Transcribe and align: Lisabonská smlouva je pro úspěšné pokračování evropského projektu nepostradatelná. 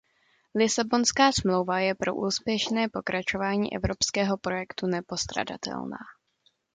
Lisabonská 0.55 1.31
smlouva 1.31 1.79
je 1.79 1.95
pro 1.95 2.15
úspěšné 2.15 2.89
pokračování 2.89 3.73
evropského 3.75 4.37
projektu 4.37 4.87
nepostradatelná. 4.87 5.97